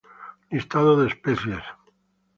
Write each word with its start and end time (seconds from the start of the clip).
Listado 0.53 0.91
de 0.99 1.05
especies. 1.13 1.63